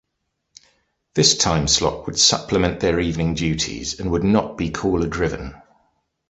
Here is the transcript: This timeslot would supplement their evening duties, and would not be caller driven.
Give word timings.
This 1.13 1.35
timeslot 1.35 2.07
would 2.07 2.17
supplement 2.17 2.79
their 2.79 2.99
evening 2.99 3.35
duties, 3.35 3.99
and 3.99 4.09
would 4.09 4.23
not 4.23 4.57
be 4.57 4.71
caller 4.71 5.05
driven. 5.07 5.53